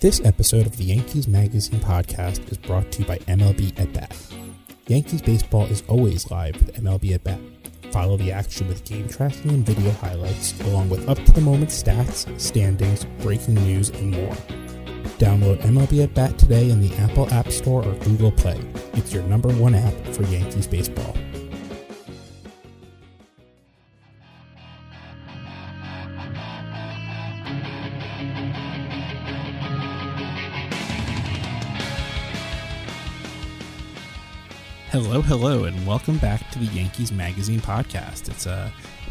[0.00, 4.16] This episode of the Yankees Magazine podcast is brought to you by MLB at Bat.
[4.86, 7.40] Yankees baseball is always live with MLB at Bat.
[7.90, 11.70] Follow the action with game tracking and video highlights, along with up to the moment
[11.70, 14.34] stats, standings, breaking news, and more.
[15.18, 18.60] Download MLB at Bat today in the Apple App Store or Google Play.
[18.92, 21.16] It's your number one app for Yankees baseball.
[35.28, 38.30] Hello, hello, and welcome back to the Yankees Magazine podcast.
[38.30, 38.70] It's a uh,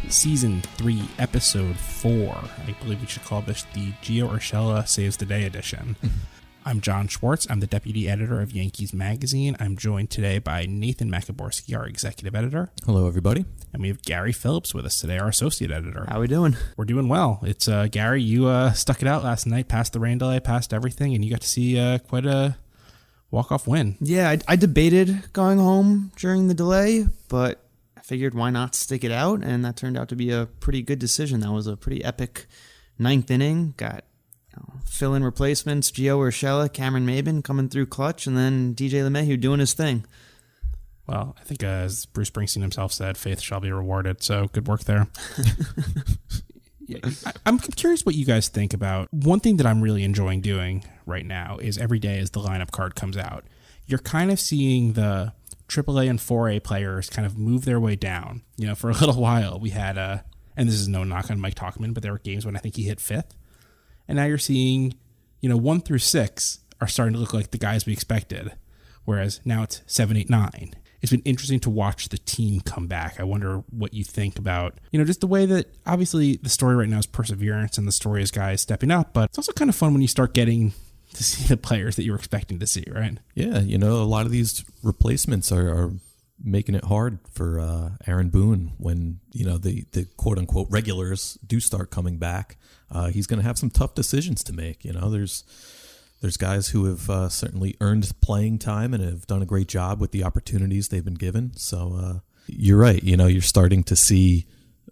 [0.09, 2.35] season three, episode four.
[2.35, 5.95] I believe we should call this the Gio Urshela Saves the Day edition.
[6.65, 7.45] I'm Jon Schwartz.
[7.51, 9.55] I'm the deputy editor of Yankees Magazine.
[9.59, 12.71] I'm joined today by Nathan Maciborski, our executive editor.
[12.83, 13.45] Hello, everybody.
[13.71, 16.05] And we have Gary Phillips with us today, our associate editor.
[16.09, 16.57] How are we doing?
[16.77, 17.41] We're doing well.
[17.43, 18.23] It's uh, Gary.
[18.23, 21.29] You uh, stuck it out last night, past the rain delay, past everything, and you
[21.29, 22.57] got to see uh, quite a
[23.31, 23.95] walk off win.
[23.99, 27.63] Yeah, I, I, debated going home during the delay, but
[27.97, 30.81] I figured why not stick it out, and that turned out to be a pretty
[30.81, 31.41] good decision.
[31.41, 32.47] That was a pretty epic
[32.97, 33.73] ninth inning.
[33.77, 34.03] Got
[34.51, 39.07] you know, fill in replacements: Gio Urshela, Cameron Maybin coming through clutch, and then DJ
[39.07, 40.05] LeMahieu doing his thing.
[41.07, 44.21] Well, I think as Bruce Springsteen himself said, faith shall be rewarded.
[44.21, 45.07] So good work there.
[47.25, 50.85] I, I'm curious what you guys think about one thing that I'm really enjoying doing
[51.05, 53.45] right now is every day as the lineup card comes out,
[53.85, 55.33] you're kind of seeing the
[55.67, 58.43] AAA and 4A players kind of move their way down.
[58.57, 60.19] You know, for a little while we had a, uh,
[60.55, 62.77] and this is no knock on Mike Tauchman, but there were games when I think
[62.77, 63.35] he hit fifth,
[64.07, 64.95] and now you're seeing,
[65.39, 68.51] you know, one through six are starting to look like the guys we expected,
[69.05, 73.19] whereas now it's seven, eight, nine, it's been interesting to watch the team come back.
[73.19, 76.75] I wonder what you think about, you know, just the way that obviously the story
[76.75, 79.69] right now is perseverance and the story is guys stepping up, but it's also kind
[79.69, 80.73] of fun when you start getting
[81.13, 83.17] to see the players that you were expecting to see, right?
[83.35, 85.91] Yeah, you know, a lot of these replacements are, are
[86.43, 91.37] making it hard for uh, Aaron Boone when you know the the quote unquote regulars
[91.45, 92.57] do start coming back.
[92.91, 94.85] Uh, he's going to have some tough decisions to make.
[94.85, 95.43] You know, there's
[96.21, 99.99] there's guys who have uh, certainly earned playing time and have done a great job
[100.01, 101.55] with the opportunities they've been given.
[101.55, 103.03] So uh, you're right.
[103.03, 104.47] You know, you're starting to see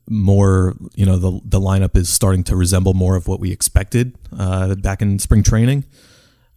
[0.07, 0.75] more.
[0.93, 4.75] You know, the the lineup is starting to resemble more of what we expected uh,
[4.75, 5.85] back in spring training.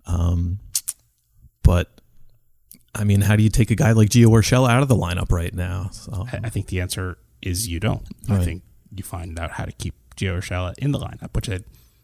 [0.06, 0.58] Um,
[1.62, 2.00] but
[2.94, 5.30] I mean, how do you take a guy like Gio Urshela out of the lineup
[5.30, 5.90] right now?
[5.92, 8.06] So, I think the answer is you don't.
[8.28, 8.40] Right.
[8.40, 8.62] I think
[8.94, 11.60] you find out how to keep Gio Urshela in the lineup, which I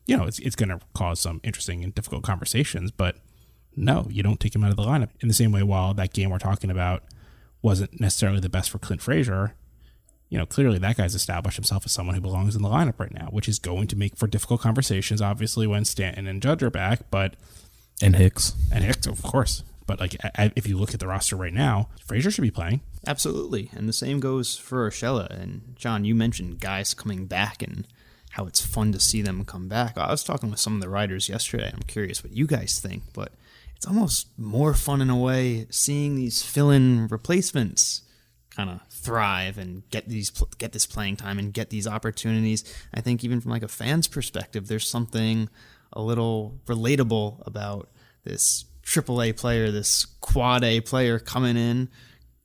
[0.07, 3.17] you know, it's, it's going to cause some interesting and difficult conversations, but
[3.77, 5.11] no, you don't take him out of the lineup.
[5.21, 7.03] In the same way, while that game we're talking about
[7.63, 9.55] wasn't necessarily the best for Clint Frazier,
[10.29, 13.13] you know, clearly that guy's established himself as someone who belongs in the lineup right
[13.15, 16.71] now, which is going to make for difficult conversations, obviously, when Stanton and Judge are
[16.71, 17.37] back, but.
[18.03, 18.55] And Hicks.
[18.73, 19.63] And Hicks, of course.
[19.87, 20.17] But like,
[20.57, 22.81] if you look at the roster right now, Frazier should be playing.
[23.07, 25.29] Absolutely, and the same goes for Urshela.
[25.31, 27.87] And John, you mentioned guys coming back, and
[28.35, 29.97] how it's fun to see them come back.
[29.97, 31.71] I was talking with some of the writers yesterday.
[31.73, 33.31] I'm curious what you guys think, but
[33.77, 38.03] it's almost more fun in a way seeing these fill-in replacements
[38.51, 42.65] kind of thrive and get these get this playing time and get these opportunities.
[42.93, 45.49] I think even from like a fan's perspective, there's something
[45.93, 47.89] a little relatable about
[48.25, 51.89] this AAA player, this quad A player coming in,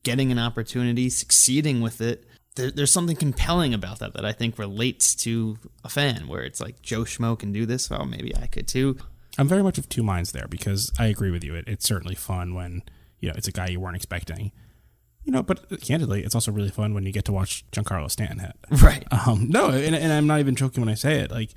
[0.03, 2.28] getting an opportunity, succeeding with it,
[2.59, 6.59] there, there's something compelling about that that I think relates to a fan, where it's
[6.59, 7.89] like Joe Schmo can do this.
[7.89, 8.97] Well, maybe I could too.
[9.37, 11.55] I'm very much of two minds there because I agree with you.
[11.55, 12.83] It, it's certainly fun when
[13.19, 14.51] you know it's a guy you weren't expecting.
[15.23, 18.39] You know, but candidly, it's also really fun when you get to watch Giancarlo Stanton
[18.39, 18.55] hit.
[18.81, 19.05] Right.
[19.11, 21.29] Um, no, and, and I'm not even joking when I say it.
[21.29, 21.51] Like,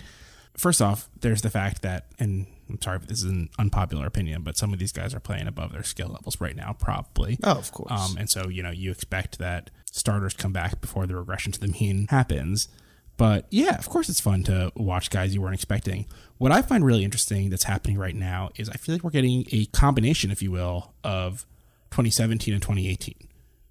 [0.56, 4.42] first off, there's the fact that, and I'm sorry if this is an unpopular opinion,
[4.42, 7.38] but some of these guys are playing above their skill levels right now, probably.
[7.44, 7.90] Oh, of course.
[7.90, 11.60] Um, and so, you know, you expect that starters come back before the regression to
[11.60, 12.68] the mean happens.
[13.16, 16.06] But yeah, of course, it's fun to watch guys you weren't expecting.
[16.38, 19.44] What I find really interesting that's happening right now is I feel like we're getting
[19.52, 21.46] a combination, if you will, of
[21.90, 23.14] 2017 and 2018.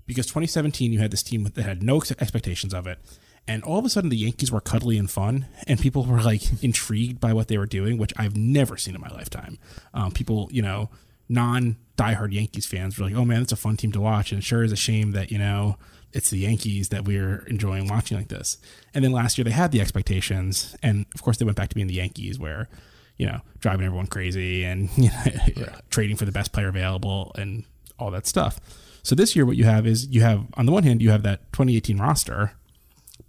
[0.05, 2.99] Because 2017, you had this team that had no expectations of it.
[3.47, 6.41] And all of a sudden, the Yankees were cuddly and fun, and people were like
[6.63, 9.57] intrigued by what they were doing, which I've never seen in my lifetime.
[9.93, 10.89] Um, people, you know,
[11.27, 14.39] non diehard Yankees fans were like, "Oh man, it's a fun team to watch," and
[14.39, 15.77] it sure is a shame that you know
[16.13, 18.57] it's the Yankees that we're enjoying watching like this.
[18.93, 21.75] And then last year they had the expectations, and of course they went back to
[21.75, 22.69] being the Yankees, where
[23.17, 25.09] you know driving everyone crazy and you
[25.57, 27.63] know, trading for the best player available and
[27.97, 28.59] all that stuff.
[29.03, 31.23] So this year, what you have is you have on the one hand you have
[31.23, 32.53] that 2018 roster,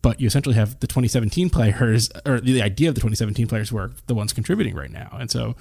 [0.03, 3.79] but you essentially have the 2017 players or the idea of the 2017 players who
[3.79, 5.57] are the ones contributing right now, and so.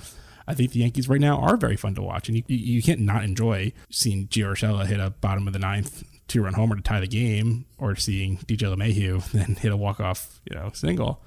[0.47, 2.99] I think the Yankees right now are very fun to watch, and you, you can't
[2.99, 6.81] not enjoy seeing Gio Urshela hit a bottom of the ninth two run homer to
[6.81, 11.21] tie the game, or seeing DJ LeMahieu then hit a walk off you know single.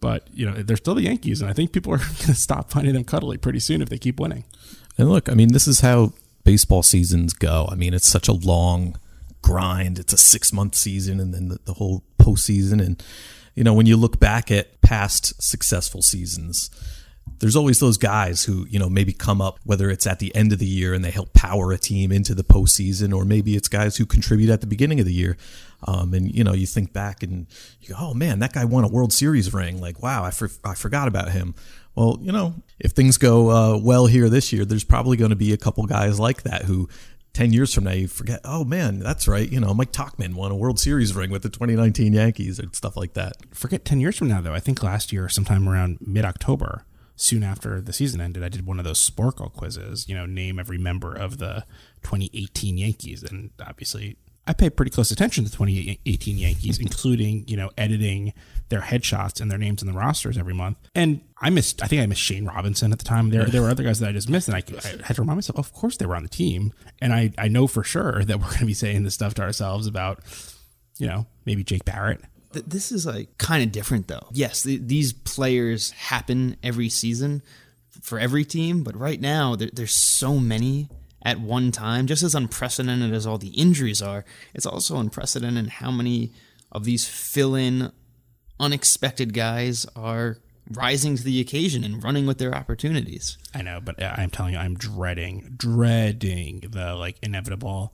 [0.00, 2.70] But you know they're still the Yankees, and I think people are going to stop
[2.70, 4.44] finding them cuddly pretty soon if they keep winning.
[4.96, 6.14] And look, I mean, this is how
[6.44, 7.68] baseball seasons go.
[7.70, 8.96] I mean, it's such a long
[9.42, 9.98] grind.
[9.98, 12.84] It's a six month season, and then the, the whole postseason.
[12.84, 13.02] And
[13.54, 16.70] you know, when you look back at past successful seasons,
[17.38, 20.52] there's always those guys who you know maybe come up whether it's at the end
[20.52, 23.68] of the year and they help power a team into the postseason, or maybe it's
[23.68, 25.36] guys who contribute at the beginning of the year.
[25.86, 27.46] Um, and you know, you think back and
[27.80, 30.50] you go, "Oh man, that guy won a World Series ring!" Like, wow, I, for,
[30.64, 31.54] I forgot about him.
[31.94, 35.36] Well, you know, if things go uh, well here this year, there's probably going to
[35.36, 36.88] be a couple guys like that who
[37.36, 40.50] 10 years from now you forget oh man that's right you know mike tauchman won
[40.50, 43.34] a world series ring with the 2019 yankees and stuff like that.
[43.52, 44.54] Forget 10 years from now though.
[44.54, 48.78] I think last year sometime around mid-october soon after the season ended i did one
[48.78, 51.64] of those sporcle quizzes you know name every member of the
[52.06, 53.22] 2018 yankees.
[53.24, 54.16] And obviously
[54.46, 58.32] I pay pretty close attention to the 2018 Yankees, including you know editing
[58.68, 60.76] their headshots and their names in the rosters every month.
[60.94, 63.30] And I missed, I think I missed Shane Robinson at the time.
[63.30, 65.36] There, there were other guys that I just missed, and I, I had to remind
[65.36, 66.72] myself, of course they were on the team.
[67.00, 69.42] And I, I know for sure that we're going to be saying this stuff to
[69.42, 70.20] ourselves about,
[70.98, 72.20] you know, maybe Jake Barrett.
[72.52, 74.28] This is like kind of different though.
[74.32, 77.42] Yes, these players happen every season
[78.00, 80.88] for every team, but right now there, there's so many
[81.26, 84.24] at one time, just as unprecedented as all the injuries are,
[84.54, 86.32] it's also unprecedented how many
[86.70, 87.90] of these fill in
[88.60, 90.38] unexpected guys are
[90.70, 93.38] rising to the occasion and running with their opportunities.
[93.52, 97.92] I know, but uh, I'm telling you, I'm dreading, dreading the like inevitable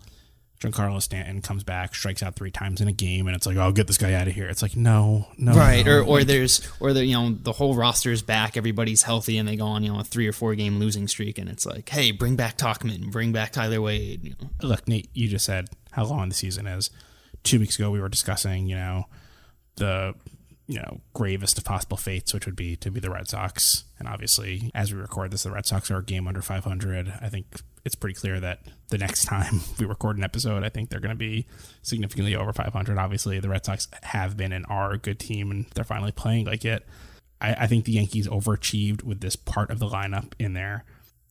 [0.63, 3.73] Giancarlo Stanton comes back, strikes out three times in a game, and it's like, oh,
[3.73, 4.49] get this guy out of here.
[4.49, 5.85] It's like, no, no, right?
[5.85, 5.99] No.
[5.99, 9.57] Or, or there's, or the, you know, the whole roster's back, everybody's healthy, and they
[9.57, 12.13] go on, you know, a three or four game losing streak, and it's like, hey,
[12.13, 14.25] bring back Tauchman, bring back Tyler Wade.
[14.25, 14.51] You know.
[14.63, 16.91] Look, Nate, you just said how long the season is.
[17.43, 19.07] Two weeks ago, we were discussing, you know,
[19.77, 20.15] the
[20.73, 23.85] you know gravest of possible fates, which would be to be the Red Sox.
[23.99, 27.13] And obviously, as we record this, the Red Sox are a game under 500.
[27.21, 27.45] I think
[27.85, 31.11] it's pretty clear that the next time we record an episode, I think they're going
[31.11, 31.47] to be
[31.83, 32.97] significantly over 500.
[32.97, 36.47] Obviously, the Red Sox have been and are a good team, and they're finally playing
[36.47, 36.87] like it.
[37.43, 40.85] I, I think the Yankees overachieved with this part of the lineup in there.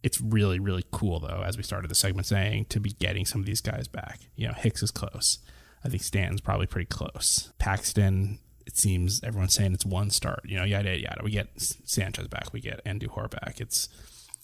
[0.03, 3.41] It's really, really cool, though, as we started the segment saying, to be getting some
[3.41, 4.19] of these guys back.
[4.35, 5.39] You know, Hicks is close.
[5.83, 7.51] I think Stanton's probably pretty close.
[7.57, 10.41] Paxton, it seems everyone's saying it's one start.
[10.45, 11.21] You know, yada yada.
[11.23, 12.53] We get Sanchez back.
[12.53, 13.59] We get Andujar back.
[13.59, 13.89] It's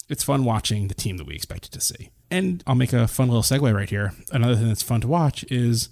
[0.08, 2.10] it's fun watching the team that we expected to see.
[2.30, 4.12] And I'll make a fun little segue right here.
[4.32, 5.88] Another thing that's fun to watch is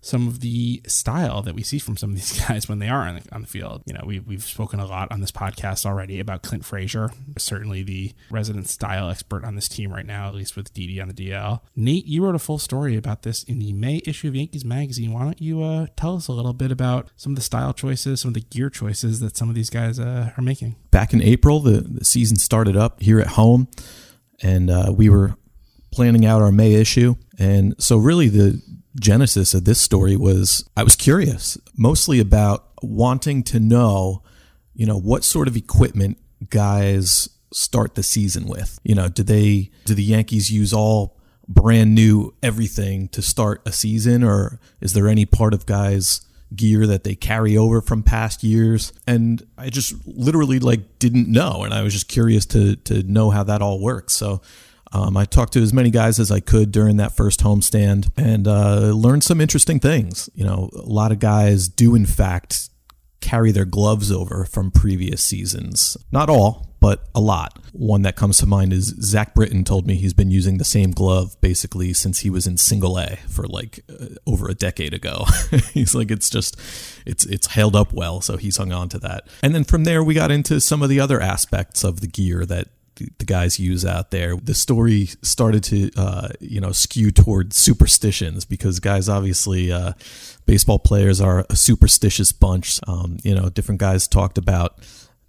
[0.00, 3.02] some of the style that we see from some of these guys when they are
[3.02, 3.82] on the, on the field.
[3.86, 7.82] You know, we, we've spoken a lot on this podcast already about Clint Frazier, certainly
[7.82, 11.14] the resident style expert on this team right now, at least with Didi on the
[11.14, 11.60] DL.
[11.76, 15.12] Nate, you wrote a full story about this in the May issue of Yankees Magazine.
[15.12, 18.22] Why don't you uh, tell us a little bit about some of the style choices,
[18.22, 20.76] some of the gear choices that some of these guys uh, are making?
[20.90, 23.68] Back in April, the, the season started up here at home,
[24.42, 25.34] and uh, we were
[25.92, 27.16] planning out our May issue.
[27.38, 28.62] And so, really, the
[28.98, 34.22] genesis of this story was I was curious, mostly about wanting to know,
[34.74, 38.78] you know, what sort of equipment guys start the season with.
[38.82, 41.16] You know, do they do the Yankees use all
[41.48, 46.20] brand new everything to start a season or is there any part of guys
[46.54, 51.64] gear that they carry over from past years and I just literally like didn't know
[51.64, 54.14] and I was just curious to to know how that all works.
[54.14, 54.42] So
[54.92, 58.48] um, I talked to as many guys as I could during that first homestand and
[58.48, 60.28] uh, learned some interesting things.
[60.34, 62.70] You know, a lot of guys do, in fact,
[63.20, 65.96] carry their gloves over from previous seasons.
[66.10, 67.58] Not all, but a lot.
[67.72, 70.90] One that comes to mind is Zach Britton told me he's been using the same
[70.90, 75.26] glove basically since he was in single A for like uh, over a decade ago.
[75.72, 76.58] he's like, it's just,
[77.06, 78.20] it's, it's held up well.
[78.22, 79.28] So he's hung on to that.
[79.42, 82.44] And then from there, we got into some of the other aspects of the gear
[82.46, 82.68] that
[83.18, 84.36] the guys use out there.
[84.36, 89.92] The story started to, uh, you know, skew toward superstitions because guys obviously, uh,
[90.46, 92.80] baseball players are a superstitious bunch.
[92.86, 94.78] Um, you know, different guys talked about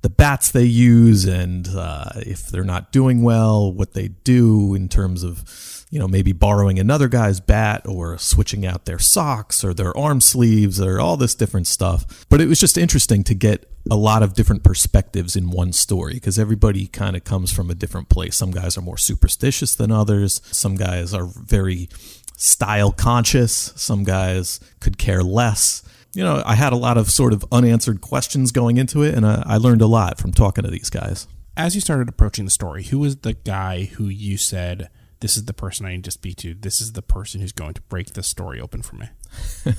[0.02, 4.90] the bats they use and uh, if they're not doing well, what they do in
[4.90, 9.74] terms of, you know, maybe borrowing another guy's bat or switching out their socks or
[9.74, 12.26] their arm sleeves or all this different stuff.
[12.30, 16.16] But it was just interesting to get a lot of different perspectives in one story
[16.16, 18.36] because everybody kind of comes from a different place.
[18.36, 21.90] Some guys are more superstitious than others, some guys are very
[22.38, 27.34] style conscious, some guys could care less you know, I had a lot of sort
[27.34, 30.70] of unanswered questions going into it, and I, I learned a lot from talking to
[30.70, 31.28] these guys.
[31.56, 34.90] as you started approaching the story, who was the guy who you said,
[35.22, 36.56] this is the person I need to speak to?
[36.56, 39.10] This is the person who's going to break this story open for me?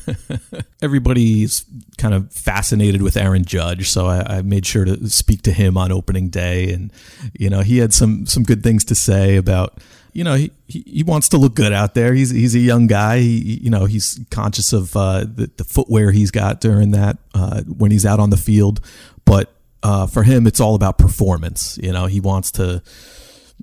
[0.82, 1.66] Everybody's
[1.98, 5.76] kind of fascinated with Aaron Judge, so I, I, made sure to speak to him
[5.76, 6.90] on opening day, and
[7.38, 9.78] you know he had some some good things to say about.
[10.12, 12.14] You know he, he, he wants to look good out there.
[12.14, 13.21] He's he's a young guy.
[13.21, 17.62] He, you know he's conscious of uh, the, the footwear he's got during that uh,
[17.62, 18.81] when he's out on the field,
[19.25, 21.78] but uh, for him it's all about performance.
[21.83, 22.83] You know he wants to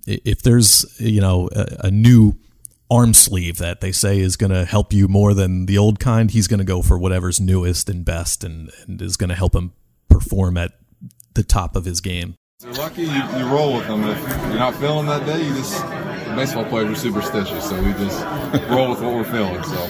[0.08, 2.36] if there's you know a, a new
[2.92, 6.32] arm sleeve that they say is going to help you more than the old kind,
[6.32, 9.54] he's going to go for whatever's newest and best and, and is going to help
[9.54, 9.72] him
[10.10, 10.72] perform at
[11.36, 12.34] the top of his game.
[12.64, 14.04] You're lucky you, you roll with them.
[14.04, 15.80] If you're not feeling that day, you just
[16.36, 18.24] baseball players are superstitious, so we just
[18.70, 19.64] roll with what we're feeling.
[19.64, 19.90] So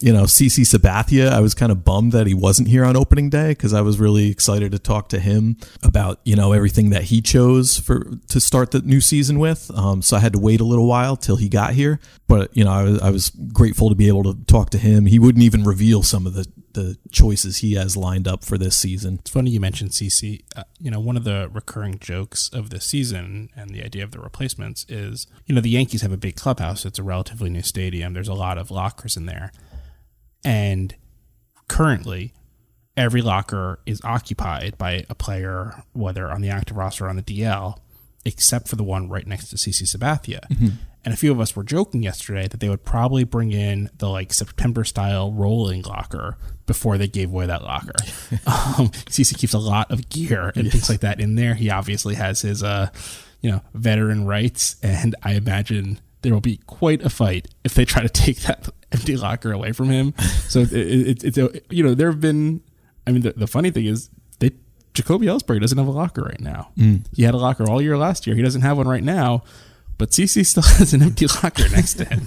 [0.00, 3.30] you know, CC Sabathia, I was kind of bummed that he wasn't here on opening
[3.30, 7.04] day because I was really excited to talk to him about, you know, everything that
[7.04, 9.70] he chose for to start the new season with.
[9.74, 11.98] Um, so I had to wait a little while till he got here.
[12.28, 15.06] But, you know, I was, I was grateful to be able to talk to him.
[15.06, 18.76] He wouldn't even reveal some of the, the choices he has lined up for this
[18.76, 19.18] season.
[19.20, 20.44] It's funny you mentioned CC.
[20.54, 24.12] Uh, you know, one of the recurring jokes of this season and the idea of
[24.12, 26.86] the replacements is, you know, the Yankees have a big clubhouse.
[26.86, 28.12] It's a relatively new stadium.
[28.12, 29.50] There's a lot of lockers in there
[30.44, 30.94] and
[31.68, 32.34] currently,
[32.96, 37.22] every locker is occupied by a player, whether on the active roster or on the
[37.22, 37.78] DL,
[38.24, 40.40] except for the one right next to CC Sabathia.
[40.48, 40.68] Mm-hmm.
[41.04, 44.08] And a few of us were joking yesterday that they would probably bring in the
[44.08, 47.94] like September style rolling locker before they gave away that locker.
[48.46, 50.72] um, CC keeps a lot of gear and yes.
[50.72, 51.54] things like that in there.
[51.54, 52.90] He obviously has his, uh,
[53.40, 57.84] you know, veteran rights, and I imagine there will be quite a fight if they
[57.84, 60.14] try to take that empty locker away from him.
[60.48, 62.62] So it, it, it's a, you know there have been.
[63.06, 64.08] I mean, the, the funny thing is
[64.38, 64.52] they
[64.94, 66.70] Jacoby Ellsbury doesn't have a locker right now.
[66.78, 67.04] Mm.
[67.14, 68.34] He had a locker all year last year.
[68.34, 69.44] He doesn't have one right now,
[69.98, 72.26] but CC still has an empty locker next to him.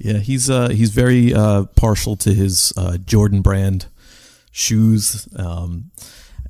[0.00, 3.86] yeah, he's uh, he's very uh, partial to his uh, Jordan brand
[4.50, 5.92] shoes, um,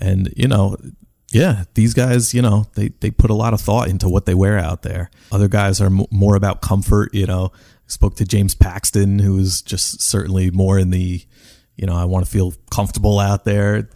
[0.00, 0.76] and you know
[1.32, 4.34] yeah, these guys, you know, they, they put a lot of thought into what they
[4.34, 5.10] wear out there.
[5.32, 7.12] Other guys are m- more about comfort.
[7.12, 11.24] You know, I spoke to James Paxton, who is just certainly more in the,
[11.76, 13.88] you know, I want to feel comfortable out there.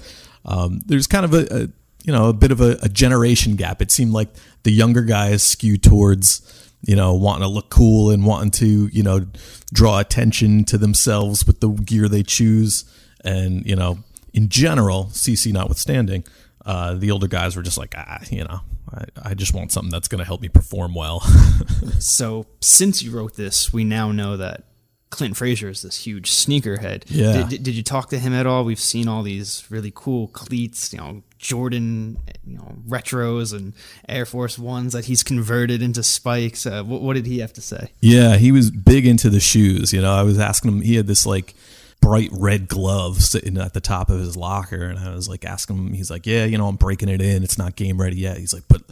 [0.45, 1.69] Um, there's kind of a, a,
[2.03, 3.81] you know, a bit of a, a generation gap.
[3.81, 4.31] It seemed like
[4.65, 9.03] the younger guys skew towards, you know, wanting to look cool and wanting to, you
[9.03, 9.27] know,
[9.73, 12.85] draw attention to themselves with the gear they choose.
[13.23, 13.99] And, you know,
[14.33, 16.25] in general, CC notwithstanding,
[16.65, 18.61] uh, the older guys were just like, ah, you know,
[18.93, 21.21] I, I just want something that's going to help me perform well.
[21.99, 24.65] so, since you wrote this, we now know that
[25.11, 27.05] Clint Frazier is this huge sneakerhead.
[27.07, 27.49] Yeah.
[27.49, 28.65] Did, did, you talk to him at all?
[28.65, 33.75] We've seen all these really cool cleats, you know, Jordan, you know, retros and
[34.09, 36.65] Air Force Ones that he's converted into spikes.
[36.65, 37.91] Uh, what, what did he have to say?
[38.01, 39.93] Yeah, he was big into the shoes.
[39.93, 40.81] You know, I was asking him.
[40.83, 41.55] He had this like
[42.01, 44.85] bright red glove sitting at the top of his locker.
[44.85, 47.43] And I was like asking him, he's like, Yeah, you know, I'm breaking it in.
[47.43, 48.39] It's not game ready yet.
[48.39, 48.83] He's like, But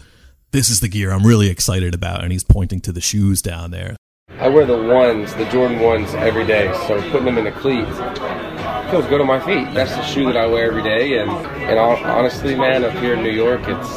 [0.50, 2.22] this is the gear I'm really excited about.
[2.22, 3.96] And he's pointing to the shoes down there.
[4.38, 6.72] I wear the ones, the Jordan ones every day.
[6.86, 7.98] So putting them in the cleats
[8.90, 9.72] feels good on my feet.
[9.74, 11.18] That's the shoe that I wear every day.
[11.18, 13.88] And, and honestly, man, up here in New York, it's,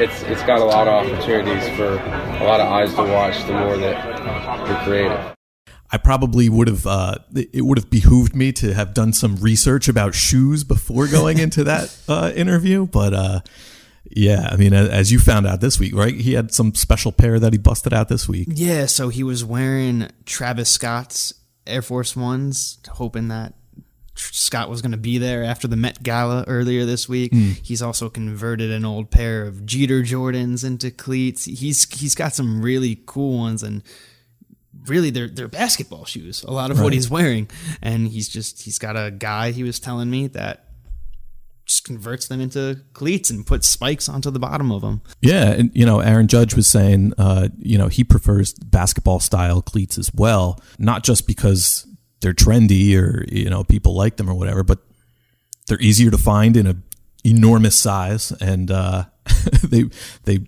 [0.00, 3.52] it's, it's got a lot of opportunities for a lot of eyes to watch the
[3.52, 5.39] more that you're creative.
[5.92, 9.88] I probably would have uh, it would have behooved me to have done some research
[9.88, 12.86] about shoes before going into that uh, interview.
[12.86, 13.40] But uh,
[14.04, 16.14] yeah, I mean, as you found out this week, right?
[16.14, 18.48] He had some special pair that he busted out this week.
[18.50, 21.34] Yeah, so he was wearing Travis Scott's
[21.66, 23.54] Air Force Ones, hoping that
[24.14, 27.32] Scott was going to be there after the Met Gala earlier this week.
[27.32, 27.64] Mm.
[27.64, 31.44] He's also converted an old pair of Jeter Jordans into cleats.
[31.44, 33.82] He's he's got some really cool ones and
[34.86, 36.42] really they're they're basketball shoes.
[36.44, 36.84] A lot of right.
[36.84, 37.48] what he's wearing,
[37.82, 40.66] and he's just he's got a guy he was telling me that
[41.64, 45.02] just converts them into cleats and puts spikes onto the bottom of them.
[45.20, 49.62] Yeah, and you know, Aaron Judge was saying, uh, you know, he prefers basketball style
[49.62, 51.86] cleats as well, not just because
[52.20, 54.80] they're trendy or you know people like them or whatever, but
[55.68, 56.76] they're easier to find in a
[57.24, 59.04] enormous size and uh,
[59.62, 59.84] they
[60.24, 60.40] they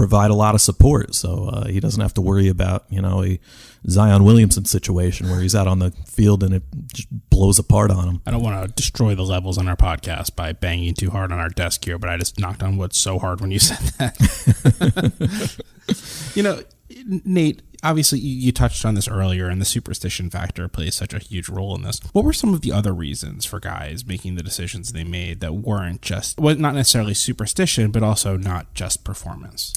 [0.00, 1.14] provide a lot of support.
[1.14, 3.38] So uh, he doesn't have to worry about you know a
[3.86, 6.62] Zion Williamson situation where he's out on the field and it
[6.94, 8.22] just blows apart on him.
[8.24, 11.38] I don't want to destroy the levels on our podcast by banging too hard on
[11.38, 14.16] our desk here, but I just knocked on wood so hard when you said that.
[16.34, 16.62] you know,
[17.06, 21.48] Nate, obviously you touched on this earlier, and the superstition factor plays such a huge
[21.48, 22.00] role in this.
[22.12, 25.54] What were some of the other reasons for guys making the decisions they made that
[25.54, 29.72] weren't just, well, not necessarily superstition, but also not just performance?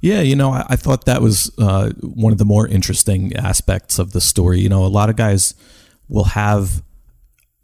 [0.00, 3.98] Yeah, you know, I, I thought that was uh, one of the more interesting aspects
[3.98, 4.60] of the story.
[4.60, 5.54] You know, a lot of guys
[6.08, 6.82] will have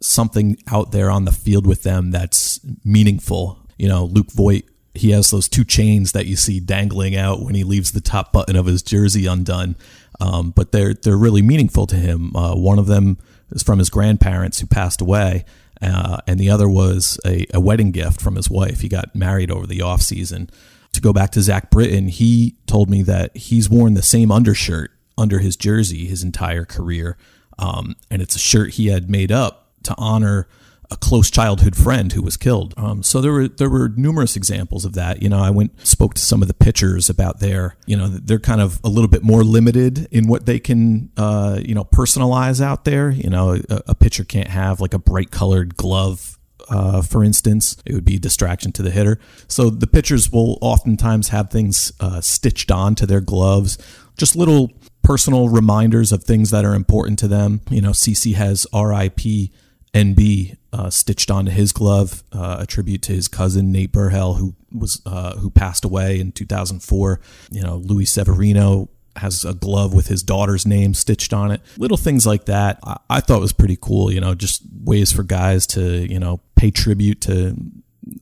[0.01, 3.59] something out there on the field with them that's meaningful.
[3.77, 4.63] You know, Luke Voit,
[4.95, 8.31] he has those two chains that you see dangling out when he leaves the top
[8.31, 9.75] button of his jersey undone,
[10.19, 12.35] um, but they're they're really meaningful to him.
[12.35, 13.17] Uh, one of them
[13.51, 15.45] is from his grandparents who passed away.
[15.81, 18.79] Uh, and the other was a, a wedding gift from his wife.
[18.79, 20.49] He got married over the off season
[20.95, 24.91] to go back to Zach Britton, he told me that he's worn the same undershirt
[25.17, 27.17] under his jersey his entire career.
[27.59, 30.47] Um, and it's a shirt he had made up to honor
[30.91, 32.73] a close childhood friend who was killed.
[32.77, 35.21] Um, so there were there were numerous examples of that.
[35.21, 38.39] You know, I went spoke to some of the pitchers about their you know they're
[38.39, 42.61] kind of a little bit more limited in what they can uh, you know personalize
[42.61, 43.09] out there.
[43.09, 46.35] You know, a, a pitcher can't have like a bright colored glove
[46.69, 49.19] uh, for instance, it would be a distraction to the hitter.
[49.47, 53.77] So the pitchers will oftentimes have things uh, stitched onto their gloves,
[54.17, 54.71] just little
[55.03, 57.61] personal reminders of things that are important to them.
[57.69, 59.51] You know, CC has RIP
[59.95, 64.53] NB uh, stitched onto his glove, uh, a tribute to his cousin Nate Burhell, who
[64.73, 67.21] was uh, who passed away in 2004.
[67.49, 71.61] You know, Luis Severino has a glove with his daughter's name stitched on it.
[71.77, 74.11] Little things like that, I, I thought was pretty cool.
[74.11, 77.55] You know, just ways for guys to you know pay tribute to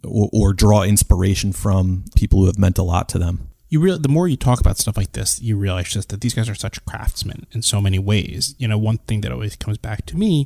[0.03, 3.49] or, or draw inspiration from people who have meant a lot to them.
[3.69, 6.35] you real the more you talk about stuff like this, you realize just that these
[6.35, 8.53] guys are such craftsmen in so many ways.
[8.59, 10.45] You know, one thing that always comes back to me,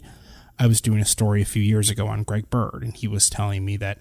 [0.60, 3.30] I was doing a story a few years ago on Greg Bird, and he was
[3.30, 4.00] telling me that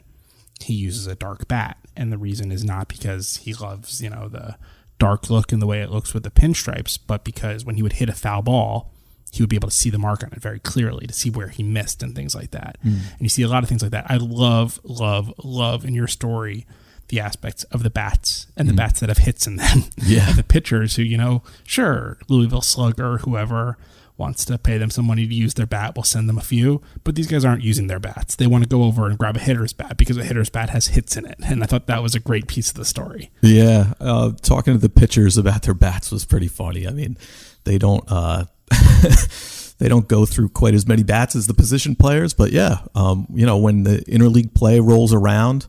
[0.60, 4.28] he uses a dark bat, and the reason is not because he loves you know
[4.28, 4.56] the
[4.98, 7.94] dark look and the way it looks with the pinstripes, but because when he would
[7.94, 8.92] hit a foul ball,
[9.32, 11.48] he would be able to see the mark on it very clearly to see where
[11.48, 12.78] he missed and things like that.
[12.82, 12.88] Hmm.
[12.88, 14.10] And you see a lot of things like that.
[14.10, 16.66] I love, love, love in your story
[17.08, 18.78] the aspects of the bats and the hmm.
[18.78, 19.84] bats that have hits in them.
[19.98, 20.32] Yeah.
[20.36, 23.76] the pitchers who, you know, sure, Louisville Slugger, whoever
[24.18, 26.82] wants to pay them some money to use their bat, we'll send them a few.
[27.04, 28.36] But these guys aren't using their bats.
[28.36, 30.88] They want to go over and grab a hitter's bat because a hitter's bat has
[30.88, 31.38] hits in it.
[31.44, 33.30] And I thought that was a great piece of the story.
[33.42, 36.86] Yeah, uh, talking to the pitchers about their bats was pretty funny.
[36.86, 37.18] I mean,
[37.64, 38.46] they don't uh,
[39.78, 43.26] they don't go through quite as many bats as the position players, but yeah, um,
[43.30, 45.66] you know, when the interleague play rolls around.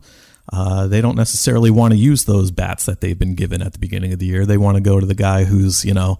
[0.50, 3.78] Uh, they don't necessarily want to use those bats that they've been given at the
[3.78, 4.46] beginning of the year.
[4.46, 6.18] They want to go to the guy who's, you know,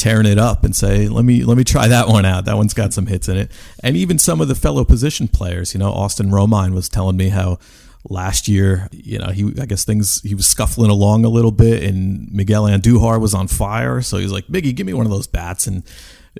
[0.00, 2.46] tearing it up and say, "Let me let me try that one out.
[2.46, 5.74] That one's got some hits in it." And even some of the fellow position players,
[5.74, 7.58] you know, Austin Romine was telling me how
[8.08, 11.84] last year, you know, he I guess things he was scuffling along a little bit,
[11.84, 15.26] and Miguel Andujar was on fire, so he's like, "Biggie, give me one of those
[15.26, 15.82] bats." And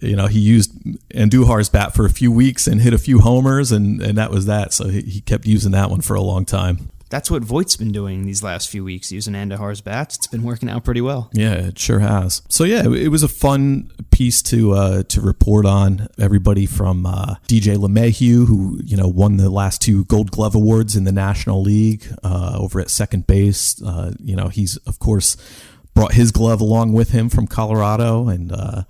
[0.01, 0.73] you know, he used
[1.15, 4.47] Andujar's bat for a few weeks and hit a few homers, and and that was
[4.47, 4.73] that.
[4.73, 6.91] So he, he kept using that one for a long time.
[7.11, 10.17] That's what Voit's been doing these last few weeks, using Andujar's bats.
[10.17, 11.29] It's been working out pretty well.
[11.33, 12.43] Yeah, it sure has.
[12.49, 16.07] So yeah, it, was a fun piece to uh, to report on.
[16.21, 20.95] Everybody from uh, DJ LeMahieu, who you know won the last two Gold Glove awards
[20.95, 23.83] in the National League uh, over at second base.
[23.83, 25.37] Uh, you know, he's of course
[25.95, 28.85] brought his glove along with him from Colorado, and uh,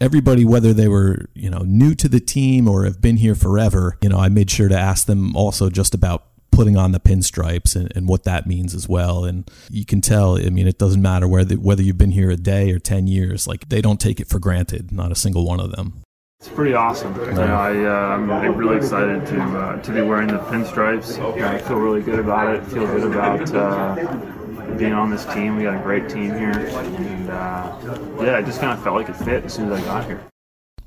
[0.00, 3.98] everybody, whether they were you know new to the team or have been here forever,
[4.00, 7.76] you know, I made sure to ask them also just about putting on the pinstripes
[7.76, 9.24] and, and what that means as well.
[9.24, 12.36] And you can tell, I mean, it doesn't matter whether whether you've been here a
[12.36, 14.90] day or ten years, like they don't take it for granted.
[14.90, 16.02] Not a single one of them.
[16.40, 17.14] It's pretty awesome.
[17.16, 21.18] You know, I, uh, I'm I'm really excited to uh, to be wearing the pinstripes.
[21.42, 22.64] I feel really good about it.
[22.66, 25.56] Feel good about uh, being on this team.
[25.56, 27.78] We got a great team here, and uh,
[28.22, 30.22] yeah, I just kind of felt like it fit as soon as I got here.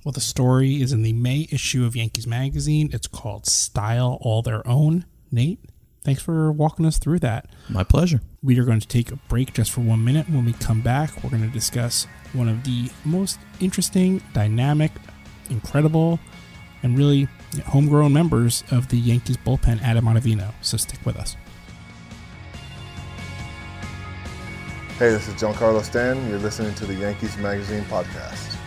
[0.04, 2.90] Well, the story is in the May issue of Yankees Magazine.
[2.94, 5.06] It's called Style All Their Own.
[5.32, 5.60] Nate,
[6.04, 7.48] thanks for walking us through that.
[7.70, 8.22] My pleasure.
[8.42, 10.30] We are going to take a break just for one minute.
[10.30, 14.92] When we come back, we're going to discuss one of the most interesting, dynamic,
[15.50, 16.20] incredible,
[16.84, 17.28] and really
[17.66, 20.54] homegrown members of the Yankees bullpen, Adam Ottavino.
[20.62, 21.36] So stick with us.
[24.98, 26.30] Hey, this is Giancarlo Stanton.
[26.30, 28.59] You're listening to the Yankees Magazine podcast.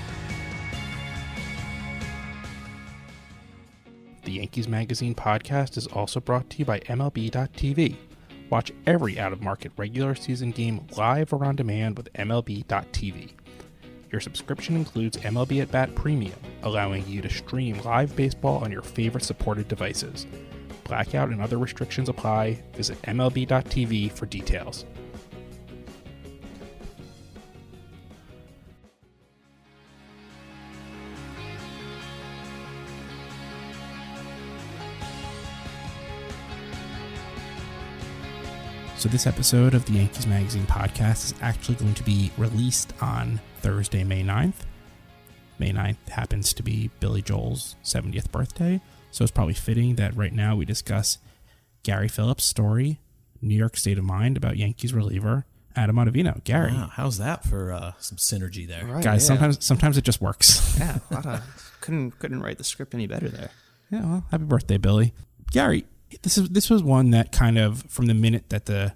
[4.33, 7.97] The Yankees Magazine podcast is also brought to you by MLB.tv.
[8.49, 13.33] Watch every out of market regular season game live or on demand with MLB.tv.
[14.11, 18.81] Your subscription includes MLB at Bat Premium, allowing you to stream live baseball on your
[18.81, 20.27] favorite supported devices.
[20.85, 22.63] Blackout and other restrictions apply.
[22.73, 24.87] Visit MLB.tv for details.
[39.03, 43.41] So, this episode of the Yankees Magazine podcast is actually going to be released on
[43.61, 44.65] Thursday, May 9th.
[45.59, 48.81] May 9th happens to be Billy Joel's 70th birthday.
[49.11, 51.19] So, it's probably fitting that right now we discuss
[51.83, 53.01] Gary Phillips' story,
[53.41, 56.45] New York State of Mind about Yankees reliever Adam Ottavino.
[56.45, 56.71] Gary.
[56.71, 58.87] Wow, how's that for uh, some synergy there?
[58.87, 59.27] Right, Guys, yeah.
[59.27, 60.77] sometimes sometimes it just works.
[60.79, 63.51] Yeah, a lot of, couldn't couldn't write the script any better there.
[63.91, 65.13] Yeah, well, happy birthday, Billy.
[65.51, 65.87] Gary,
[66.23, 68.95] this is this was one that kind of from the minute that the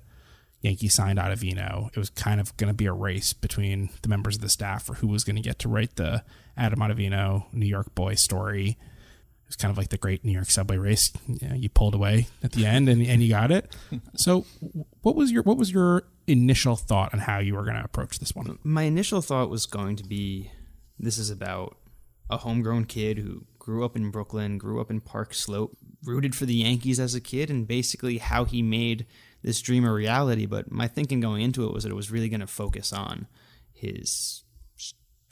[0.62, 4.36] Yankees signed Ottavino, it was kind of going to be a race between the members
[4.36, 6.24] of the staff for who was going to get to write the
[6.56, 8.70] Adam Ottavino New York boy story.
[8.70, 11.12] It was kind of like the great New York subway race.
[11.28, 13.74] You, know, you pulled away at the end and, and you got it.
[14.16, 14.46] So,
[15.02, 18.18] what was your what was your initial thought on how you were going to approach
[18.18, 18.58] this one?
[18.64, 20.50] My initial thought was going to be
[20.98, 21.76] this is about
[22.30, 26.46] a homegrown kid who grew up in Brooklyn, grew up in Park Slope, rooted for
[26.46, 29.06] the Yankees as a kid, and basically how he made
[29.42, 30.46] this dream a reality.
[30.46, 33.26] But my thinking going into it was that it was really going to focus on
[33.72, 34.44] his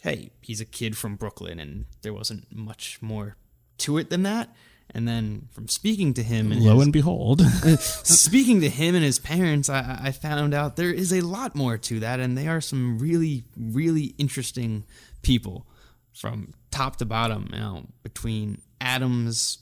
[0.02, 3.36] hey, he's a kid from Brooklyn, and there wasn't much more
[3.78, 4.54] to it than that.
[4.90, 7.40] And then from speaking to him and Lo his- and behold,
[7.78, 11.78] speaking to him and his parents, I, I found out there is a lot more
[11.78, 14.84] to that, and they are some really, really interesting
[15.22, 15.66] people
[16.12, 17.48] from top to bottom.
[17.52, 19.58] You know, between Adam's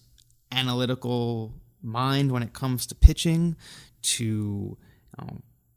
[0.51, 3.57] analytical mind when it comes to pitching,
[4.03, 4.77] to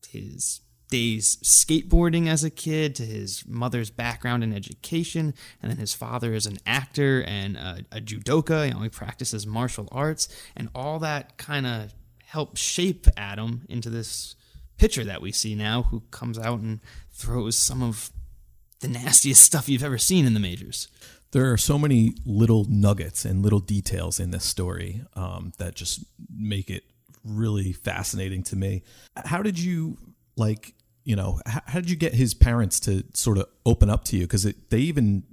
[0.07, 5.93] his days skateboarding as a kid, to his mother's background in education, and then his
[5.93, 8.67] father is an actor and a, a judoka.
[8.67, 11.93] You know, he practices martial arts, and all that kind of
[12.23, 14.35] helped shape Adam into this
[14.77, 16.79] pitcher that we see now, who comes out and
[17.11, 18.11] throws some of
[18.79, 20.87] the nastiest stuff you've ever seen in the majors.
[21.35, 26.05] There are so many little nuggets and little details in this story um, that just
[26.33, 26.83] make it
[27.25, 28.83] really fascinating to me.
[29.25, 29.97] How did you
[30.37, 30.75] like?
[31.03, 34.15] You know, how, how did you get his parents to sort of open up to
[34.15, 34.21] you?
[34.23, 35.23] Because they even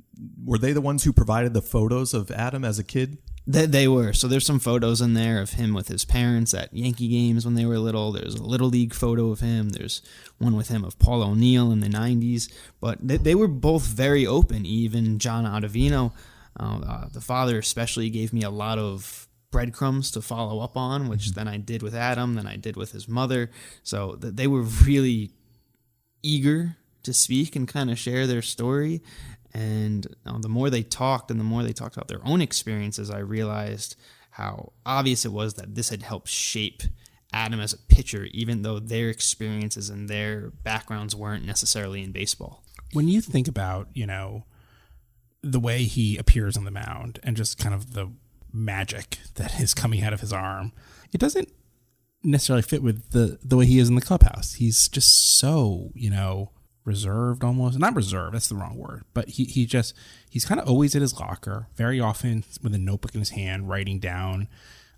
[0.44, 3.18] were they the ones who provided the photos of Adam as a kid?
[3.46, 4.12] They, they were.
[4.12, 7.54] So there's some photos in there of him with his parents at Yankee games when
[7.54, 8.12] they were little.
[8.12, 9.70] There's a little league photo of him.
[9.70, 10.00] There's
[10.38, 12.52] one with him of Paul O'Neill in the 90s.
[12.80, 14.64] But they, they were both very open.
[14.64, 16.12] Even John Ottavino,
[16.58, 21.08] uh, uh, the father especially, gave me a lot of breadcrumbs to follow up on,
[21.08, 23.50] which then I did with Adam, then I did with his mother.
[23.82, 25.30] So th- they were really
[26.22, 29.02] eager to speak and kind of share their story.
[29.54, 33.18] And the more they talked and the more they talked about their own experiences, I
[33.18, 33.96] realized
[34.30, 36.82] how obvious it was that this had helped shape
[37.34, 42.62] Adam as a pitcher, even though their experiences and their backgrounds weren't necessarily in baseball.
[42.92, 44.44] when you think about you know
[45.42, 48.10] the way he appears on the mound and just kind of the
[48.52, 50.72] magic that is coming out of his arm
[51.12, 51.50] it doesn't
[52.22, 56.10] necessarily fit with the the way he is in the clubhouse he's just so you
[56.10, 56.50] know
[56.84, 59.94] reserved almost not reserved that's the wrong word but he, he just
[60.28, 63.68] he's kind of always at his locker very often with a notebook in his hand
[63.68, 64.48] writing down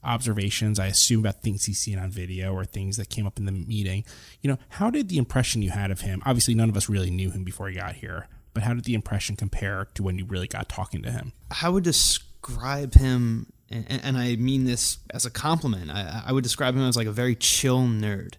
[0.03, 0.79] observations.
[0.79, 3.53] I assume about things he's seen on video or things that came up in the
[3.53, 4.05] meeting.
[4.43, 7.11] You know how did the impression you had of him obviously none of us really
[7.11, 10.25] knew him before he got here but how did the impression compare to when you
[10.25, 11.33] really got talking to him?
[11.61, 15.91] I would describe him, and, and I mean this as a compliment.
[15.91, 18.35] I, I would describe him as like a very chill nerd,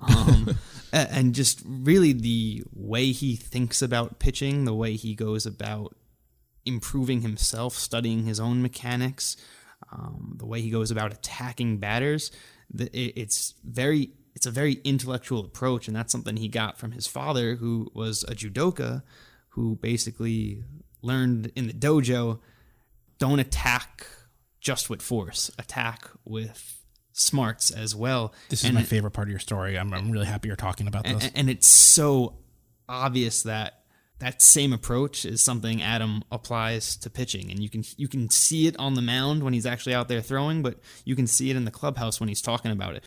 [0.00, 0.58] um,
[0.92, 5.96] and just really the way he thinks about pitching, the way he goes about
[6.64, 9.36] improving himself, studying his own mechanics,
[9.90, 12.30] um, the way he goes about attacking batters.
[12.74, 17.56] It's very it's a very intellectual approach, and that's something he got from his father,
[17.56, 19.02] who was a judoka,
[19.50, 20.64] who basically
[21.02, 22.38] learned in the dojo
[23.18, 24.06] don't attack
[24.60, 26.81] just with force, attack with
[27.12, 28.32] smarts as well.
[28.48, 30.56] this is And my it- favorite part of your story i'm, I'm really happy you're
[30.56, 32.36] talking about this and, and it's so
[32.88, 33.78] obvious that
[34.18, 38.68] that same approach is something Adam applies to pitching, and you can you can see
[38.68, 41.56] it on the mound when he's actually out there throwing, but you can see it
[41.56, 43.04] in the clubhouse when he's talking about it.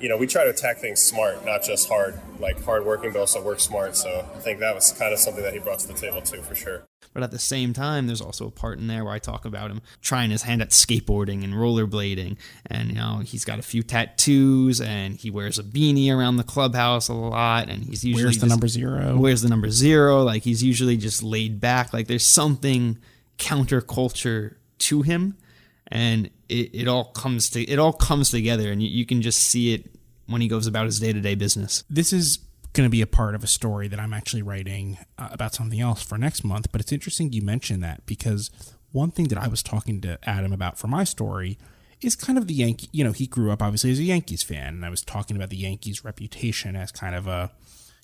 [0.00, 3.20] You know, we try to attack things smart, not just hard, like hard working, but
[3.20, 3.96] also work smart.
[3.96, 6.42] So I think that was kind of something that he brought to the table too,
[6.42, 6.84] for sure.
[7.14, 9.70] But at the same time, there's also a part in there where I talk about
[9.70, 12.36] him trying his hand at skateboarding and rollerblading.
[12.66, 16.44] And, you know, he's got a few tattoos and he wears a beanie around the
[16.44, 17.70] clubhouse a lot.
[17.70, 18.24] And he's usually.
[18.24, 19.16] Where's the just- number zero?
[19.16, 20.24] Where's the number zero?
[20.24, 21.94] Like, he's usually just laid back.
[21.94, 22.98] Like, there's something
[23.38, 25.38] counterculture to him.
[25.88, 29.38] And it, it all comes to it all comes together and you, you can just
[29.38, 29.90] see it
[30.26, 32.40] when he goes about his day-to-day business this is
[32.76, 35.80] going to be a part of a story that I'm actually writing uh, about something
[35.80, 36.70] else for next month.
[36.70, 38.50] But it's interesting you mentioned that because
[38.92, 41.58] one thing that I was talking to Adam about for my story
[42.02, 42.88] is kind of the Yankee.
[42.92, 45.48] You know, he grew up obviously as a Yankees fan, and I was talking about
[45.48, 47.50] the Yankees' reputation as kind of a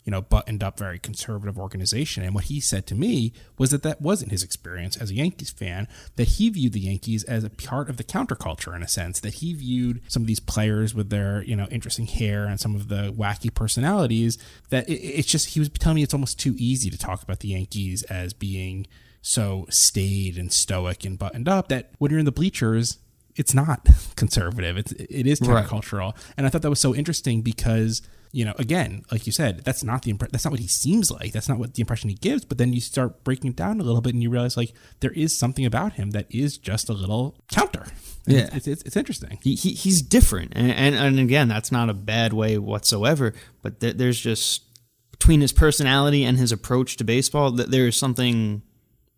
[0.04, 2.22] you know, buttoned up, very conservative organization.
[2.22, 5.50] And what he said to me was that that wasn't his experience as a Yankees
[5.50, 5.86] fan,
[6.16, 9.34] that he viewed the Yankees as a part of the counterculture in a sense, that
[9.34, 12.88] he viewed some of these players with their, you know, interesting hair and some of
[12.88, 14.38] the wacky personalities,
[14.70, 17.40] that it, it's just, he was telling me it's almost too easy to talk about
[17.40, 18.86] the Yankees as being
[19.20, 22.98] so staid and stoic and buttoned up that when you're in the bleachers,
[23.36, 23.86] it's not
[24.16, 24.76] conservative.
[24.76, 26.24] It's it is countercultural, right.
[26.36, 29.84] and I thought that was so interesting because you know, again, like you said, that's
[29.84, 31.32] not the impre- that's not what he seems like.
[31.32, 32.46] That's not what the impression he gives.
[32.46, 35.12] But then you start breaking it down a little bit, and you realize like there
[35.12, 37.86] is something about him that is just a little counter.
[38.26, 39.38] And yeah, it's, it's, it's, interesting.
[39.42, 43.34] He, he, he's different, and, and, and again, that's not a bad way whatsoever.
[43.60, 44.62] But th- there's just
[45.10, 48.62] between his personality and his approach to baseball, that there is something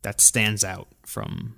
[0.03, 1.55] that stands out from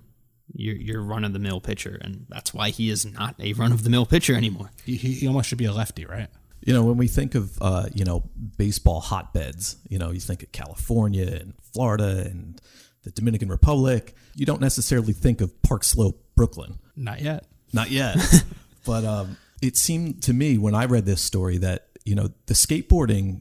[0.52, 3.72] your your run of the mill pitcher, and that's why he is not a run
[3.72, 4.72] of the mill pitcher anymore.
[4.84, 6.28] He, he almost should be a lefty, right?
[6.60, 8.24] You know, when we think of uh, you know
[8.56, 12.60] baseball hotbeds, you know, you think of California and Florida and
[13.04, 14.14] the Dominican Republic.
[14.34, 16.78] You don't necessarily think of Park Slope, Brooklyn.
[16.96, 17.46] Not yet.
[17.72, 18.18] Not yet.
[18.86, 22.54] but um, it seemed to me when I read this story that you know the
[22.54, 23.40] skateboarding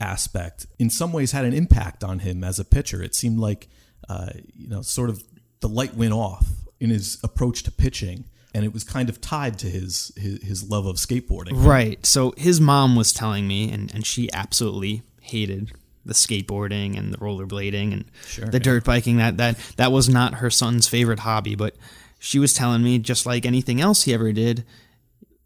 [0.00, 3.02] aspect in some ways had an impact on him as a pitcher.
[3.02, 3.68] It seemed like
[4.08, 5.22] uh, you know sort of
[5.60, 6.46] the light went off
[6.80, 10.68] in his approach to pitching and it was kind of tied to his, his his,
[10.68, 11.64] love of skateboarding.
[11.64, 12.04] Right.
[12.04, 15.72] So his mom was telling me, and, and she absolutely hated
[16.04, 18.62] the skateboarding and the rollerblading and sure, the yeah.
[18.62, 19.16] dirt biking.
[19.16, 21.76] That that that was not her son's favorite hobby, but
[22.18, 24.64] she was telling me just like anything else he ever did.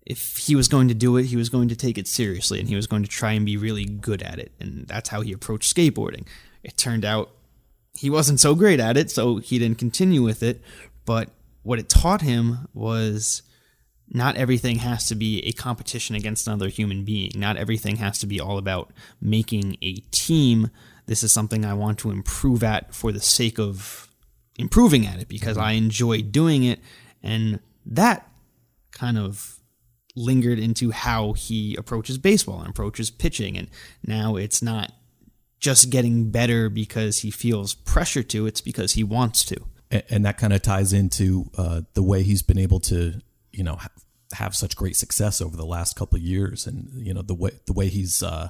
[0.04, 2.68] If he was going to do it, he was going to take it seriously and
[2.68, 4.52] he was going to try and be really good at it.
[4.60, 6.26] And that's how he approached skateboarding.
[6.62, 7.30] It turned out
[7.98, 10.60] he wasn't so great at it, so he didn't continue with it.
[11.04, 11.30] But
[11.66, 13.42] what it taught him was
[14.08, 17.32] not everything has to be a competition against another human being.
[17.34, 20.70] Not everything has to be all about making a team.
[21.06, 24.08] This is something I want to improve at for the sake of
[24.56, 25.66] improving at it because mm-hmm.
[25.66, 26.78] I enjoy doing it.
[27.20, 28.30] And that
[28.92, 29.58] kind of
[30.14, 33.58] lingered into how he approaches baseball and approaches pitching.
[33.58, 33.68] And
[34.06, 34.92] now it's not
[35.58, 39.56] just getting better because he feels pressure to, it's because he wants to
[39.90, 43.20] and that kind of ties into uh, the way he's been able to,
[43.52, 43.90] you know, ha-
[44.32, 47.50] have such great success over the last couple of years, and you know the way
[47.66, 48.48] the way he's, uh,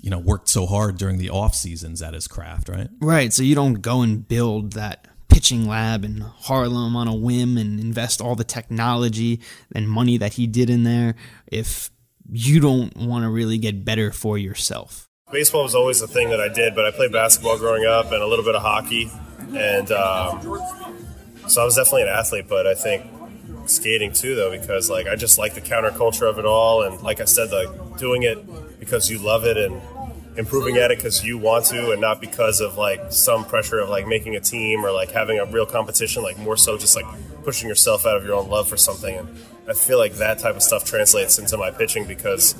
[0.00, 2.88] you know, worked so hard during the off seasons at his craft, right?
[3.00, 3.32] Right.
[3.32, 7.78] So you don't go and build that pitching lab in Harlem on a whim and
[7.78, 9.40] invest all the technology
[9.74, 11.14] and money that he did in there
[11.46, 11.90] if
[12.30, 15.06] you don't want to really get better for yourself.
[15.30, 18.22] Baseball was always the thing that I did, but I played basketball growing up and
[18.22, 19.10] a little bit of hockey
[19.54, 20.40] and um,
[21.48, 23.04] so I was definitely an athlete, but I think
[23.66, 27.20] skating too, though, because like I just like the counterculture of it all, and like
[27.20, 29.80] I said, like doing it because you love it and
[30.36, 33.88] improving at it because you want to, and not because of like some pressure of
[33.88, 36.22] like making a team or like having a real competition.
[36.22, 37.06] Like more so, just like
[37.44, 39.16] pushing yourself out of your own love for something.
[39.16, 39.28] And
[39.68, 42.54] I feel like that type of stuff translates into my pitching because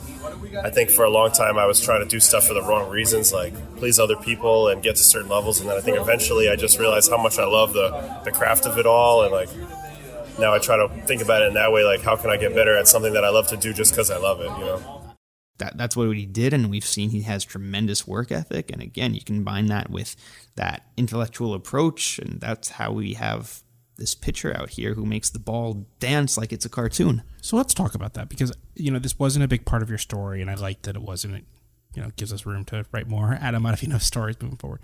[0.63, 2.91] I think for a long time I was trying to do stuff for the wrong
[2.91, 5.59] reasons, like please other people and get to certain levels.
[5.61, 8.67] And then I think eventually I just realized how much I love the, the craft
[8.67, 9.23] of it all.
[9.23, 9.49] And like
[10.39, 12.55] now I try to think about it in that way, like how can I get
[12.55, 15.05] better at something that I love to do just because I love it, you know?
[15.59, 18.71] That, that's what he did, and we've seen he has tremendous work ethic.
[18.71, 20.15] And again, you combine that with
[20.55, 23.65] that intellectual approach, and that's how we have
[23.99, 27.23] this pitcher out here who makes the ball dance like it's a cartoon.
[27.43, 29.99] So let's talk about that because you know this wasn't a big part of your
[29.99, 31.37] story, and I like that it wasn't.
[31.37, 31.45] It
[31.95, 33.35] you know gives us room to write more.
[33.41, 34.81] Adam, out of you know stories moving forward.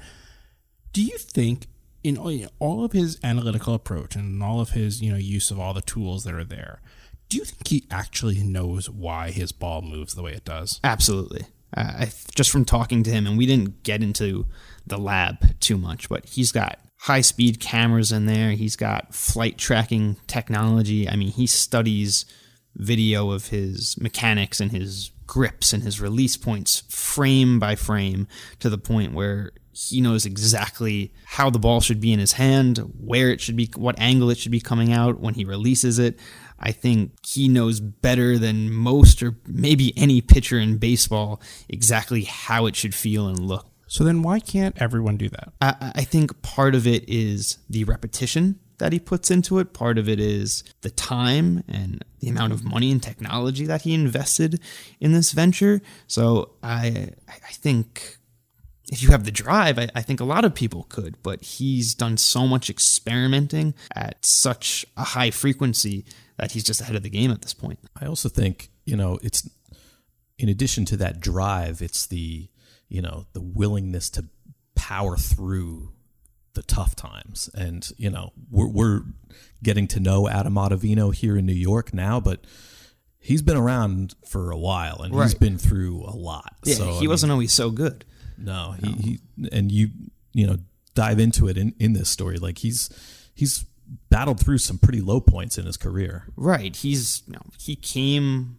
[0.93, 1.67] Do you think
[2.03, 2.19] in
[2.59, 5.83] all of his analytical approach and all of his you know use of all the
[5.83, 6.83] tools that are there,
[7.29, 10.81] do you think he actually knows why his ball moves the way it does?
[10.85, 11.47] Absolutely.
[11.77, 14.47] Uh, I, just from talking to him, and we didn't get into
[14.87, 18.53] the lab too much, but he's got high speed cameras in there.
[18.53, 21.07] He's got flight tracking technology.
[21.07, 22.25] I mean, he studies
[22.77, 28.27] video of his mechanics and his grips and his release points frame by frame
[28.61, 32.79] to the point where he knows exactly how the ball should be in his hand,
[32.99, 36.19] where it should be, what angle it should be coming out when he releases it.
[36.59, 42.65] I think he knows better than most or maybe any pitcher in baseball exactly how
[42.65, 43.74] it should feel and look.
[43.87, 45.53] So then why can't everyone do that?
[45.61, 49.73] I, I think part of it is the repetition that he puts into it.
[49.73, 53.95] Part of it is the time and the amount of money and technology that he
[53.95, 54.61] invested
[55.01, 55.81] in this venture.
[56.07, 58.19] So I I think
[58.91, 61.95] if you have the drive, I, I, think a lot of people could, but he's
[61.95, 66.05] done so much experimenting at such a high frequency
[66.37, 67.79] that he's just ahead of the game at this point.
[68.01, 69.49] I also think, you know, it's
[70.39, 72.49] in addition to that drive, it's the,
[72.89, 74.25] you know, the willingness to
[74.75, 75.93] power through
[76.55, 77.51] the tough times.
[77.55, 79.03] And, you know, we're, we're
[79.63, 82.45] getting to know Adam Ottavino here in New York now, but
[83.19, 86.55] he's been around for a while and he's been through a lot.
[86.65, 88.05] Yeah, so, I he mean, wasn't always so good.
[88.39, 89.19] no, he, he
[89.53, 89.89] and you
[90.33, 90.59] you know
[90.95, 92.37] dive into it in, in this story.
[92.37, 92.91] Like he's
[93.35, 93.65] he's
[94.11, 96.27] battled through some pretty low points in his career.
[96.37, 96.75] Right.
[96.77, 98.59] He's you know, he came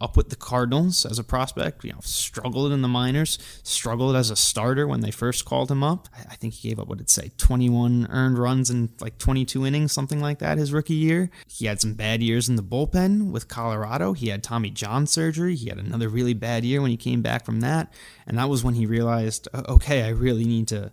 [0.00, 4.30] up with the Cardinals as a prospect, you know, struggled in the minors, struggled as
[4.30, 6.08] a starter when they first called him up.
[6.30, 9.92] I think he gave up what it'd say, 21 earned runs in like 22 innings,
[9.92, 11.30] something like that his rookie year.
[11.48, 14.12] He had some bad years in the bullpen with Colorado.
[14.12, 15.56] He had Tommy John surgery.
[15.56, 17.92] He had another really bad year when he came back from that.
[18.26, 20.92] And that was when he realized, okay, I really need to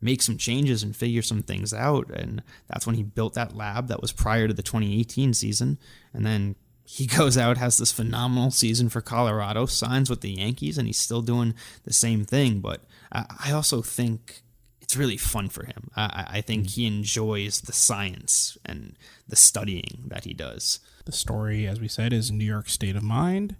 [0.00, 2.10] make some changes and figure some things out.
[2.10, 5.78] And that's when he built that lab that was prior to the 2018 season.
[6.12, 6.54] And then
[6.88, 10.98] he goes out, has this phenomenal season for Colorado, signs with the Yankees, and he's
[11.00, 11.52] still doing
[11.84, 12.60] the same thing.
[12.60, 14.42] But I, also think
[14.80, 15.90] it's really fun for him.
[15.96, 18.96] I, I- I think he enjoys the science and
[19.26, 20.78] the studying that he does.
[21.06, 23.56] The story, as we said, is New York State of Mind.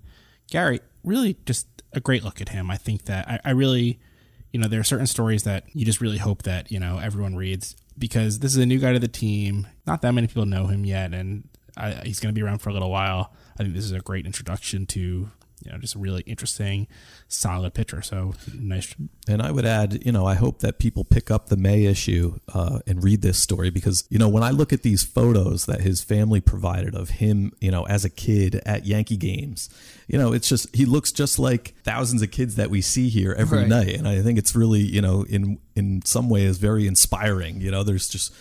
[0.51, 2.71] Gary, really just a great look at him.
[2.71, 3.99] I think that I, I really,
[4.53, 7.35] you know, there are certain stories that you just really hope that, you know, everyone
[7.35, 9.67] reads because this is a new guy to the team.
[9.87, 12.71] Not that many people know him yet, and I, he's going to be around for
[12.71, 13.33] a little while.
[13.59, 16.87] I think this is a great introduction to, you know, just a really interesting,
[17.29, 18.03] solid pitcher.
[18.03, 18.95] So nice.
[19.27, 22.39] And I would add, you know, I hope that people pick up the May issue
[22.53, 25.81] uh, and read this story because, you know, when I look at these photos that
[25.81, 29.71] his family provided of him, you know, as a kid at Yankee games,
[30.07, 33.35] you know, it's just he looks just like thousands of kids that we see here
[33.37, 33.69] every Right.
[33.69, 37.61] night, and I think it's really, you know, in in some ways very inspiring.
[37.61, 38.33] You know, there's just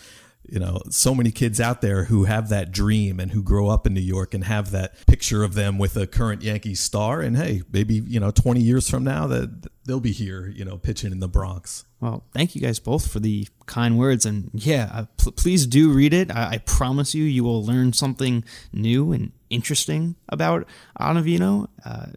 [0.49, 3.85] you know so many kids out there who have that dream and who grow up
[3.87, 7.37] in New York and have that picture of them with a current Yankees star and
[7.37, 11.11] hey maybe you know 20 years from now that they'll be here you know pitching
[11.11, 14.25] in the Bronx Well, thank you guys both for the kind words.
[14.25, 16.29] And yeah, pl- please do read it.
[16.29, 20.67] I-, promise you, you will learn something new and interesting about
[20.99, 21.67] Ottavino.
[21.83, 22.07] Uh,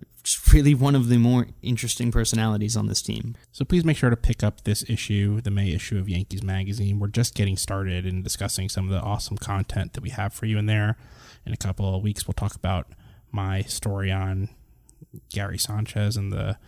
[0.53, 3.37] really one of the more interesting personalities on this team.
[3.53, 6.99] So please make sure to pick up this issue, the May issue of Yankees Magazine.
[6.99, 10.47] We're just getting started in discussing some of the awesome content that we have for
[10.47, 10.97] you in there.
[11.47, 12.89] In a couple of weeks, we'll talk about
[13.31, 14.49] my story on
[15.31, 16.59] Gary Sanchez and the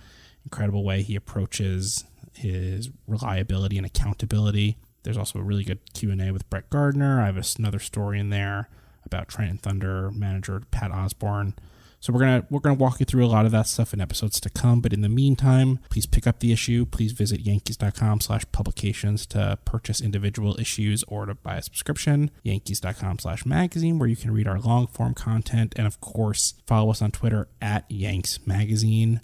[0.44, 4.79] incredible way he approaches his reliability and accountability.
[5.03, 7.20] There's also a really good Q&A with Brett Gardner.
[7.20, 8.68] I have another story in there
[9.05, 11.55] about Trenton Thunder manager Pat Osborn.
[12.00, 14.40] So we're gonna we're gonna walk you through a lot of that stuff in episodes
[14.40, 14.80] to come.
[14.80, 16.86] But in the meantime, please pick up the issue.
[16.86, 22.30] Please visit yankees.com/publications to purchase individual issues or to buy a subscription.
[22.42, 27.10] Yankees.com/magazine where you can read our long form content, and of course follow us on
[27.10, 29.20] Twitter at Yanks Magazine.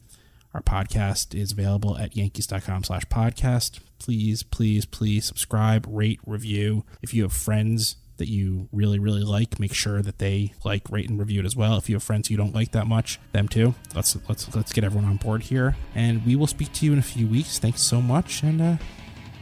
[0.52, 3.80] Our podcast is available at yankees.com slash podcast.
[3.98, 6.84] Please, please, please subscribe, rate, review.
[7.02, 11.08] If you have friends that you really, really like, make sure that they like, rate,
[11.08, 11.76] and review it as well.
[11.76, 13.74] If you have friends you don't like that much, them too.
[13.94, 15.76] Let's let's let's get everyone on board here.
[15.94, 17.58] And we will speak to you in a few weeks.
[17.58, 18.76] Thanks so much and uh,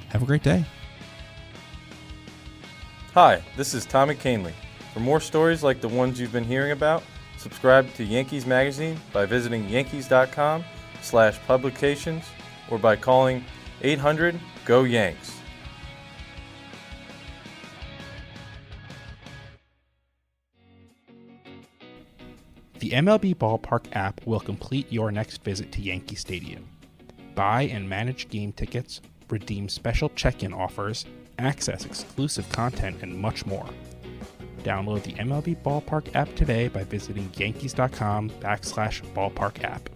[0.08, 0.64] have a great day.
[3.14, 4.52] Hi, this is Tommy Kahnle.
[4.92, 7.02] For more stories like the ones you've been hearing about,
[7.36, 10.64] subscribe to Yankees Magazine by visiting yankees.com
[11.02, 12.24] slash publications
[12.70, 13.44] or by calling
[13.82, 15.33] 800 GO YANKS.
[22.84, 26.68] The MLB Ballpark app will complete your next visit to Yankee Stadium.
[27.34, 31.06] Buy and manage game tickets, redeem special check-in offers,
[31.38, 33.66] access exclusive content, and much more.
[34.64, 39.88] Download the MLB Ballpark app today by visiting yankees.com backslash ballpark app.